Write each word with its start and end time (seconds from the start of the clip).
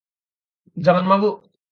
Jangan 0.75 1.05
mabuk! 1.07 1.49